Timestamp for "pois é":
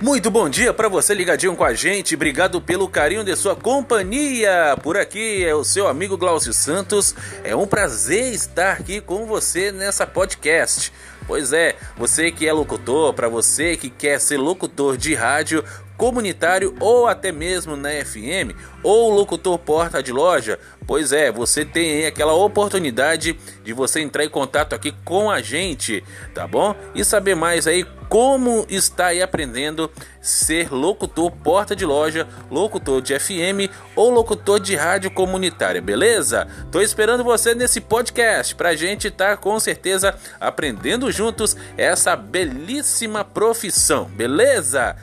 11.26-11.74, 20.86-21.30